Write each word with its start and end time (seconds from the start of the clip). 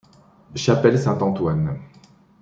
Chapelle 0.55 0.97
Saint-Antoine. 0.97 1.77